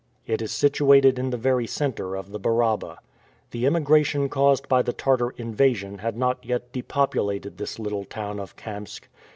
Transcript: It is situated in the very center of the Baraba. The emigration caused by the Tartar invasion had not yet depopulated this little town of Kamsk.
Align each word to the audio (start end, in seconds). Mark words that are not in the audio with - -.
It 0.25 0.41
is 0.41 0.51
situated 0.51 1.19
in 1.19 1.29
the 1.29 1.37
very 1.37 1.67
center 1.67 2.15
of 2.17 2.31
the 2.31 2.39
Baraba. 2.39 2.97
The 3.51 3.67
emigration 3.67 4.29
caused 4.29 4.67
by 4.67 4.81
the 4.81 4.93
Tartar 4.93 5.29
invasion 5.37 5.99
had 5.99 6.17
not 6.17 6.43
yet 6.43 6.71
depopulated 6.73 7.59
this 7.59 7.77
little 7.77 8.05
town 8.05 8.39
of 8.39 8.55
Kamsk. 8.55 9.07